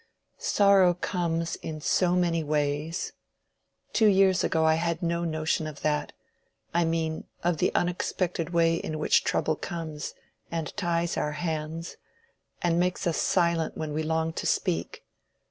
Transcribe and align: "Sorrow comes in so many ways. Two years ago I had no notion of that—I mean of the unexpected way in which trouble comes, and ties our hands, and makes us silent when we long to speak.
"Sorrow 0.39 0.95
comes 0.95 1.57
in 1.57 1.79
so 1.79 2.15
many 2.15 2.43
ways. 2.43 3.13
Two 3.93 4.07
years 4.07 4.43
ago 4.43 4.65
I 4.65 4.73
had 4.73 5.03
no 5.03 5.23
notion 5.25 5.67
of 5.67 5.81
that—I 5.81 6.83
mean 6.85 7.25
of 7.43 7.59
the 7.59 7.71
unexpected 7.75 8.49
way 8.49 8.77
in 8.77 8.97
which 8.97 9.23
trouble 9.23 9.55
comes, 9.55 10.15
and 10.49 10.75
ties 10.75 11.17
our 11.17 11.33
hands, 11.33 11.97
and 12.63 12.79
makes 12.79 13.05
us 13.05 13.17
silent 13.17 13.77
when 13.77 13.93
we 13.93 14.01
long 14.01 14.33
to 14.33 14.47
speak. 14.47 15.03